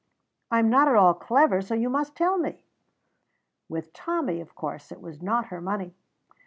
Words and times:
I 0.49 0.57
am 0.57 0.67
not 0.67 0.87
at 0.87 0.95
all 0.95 1.13
clever, 1.13 1.61
so 1.61 1.75
you 1.75 1.87
must 1.87 2.15
tell 2.15 2.39
me." 2.39 2.65
With 3.69 3.93
Tommy, 3.93 4.41
of 4.41 4.55
course, 4.55 4.91
it 4.91 4.99
was 4.99 5.21
not 5.21 5.49
her 5.49 5.61
money. 5.61 5.93